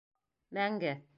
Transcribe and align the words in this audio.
Мәңге! 0.59 0.97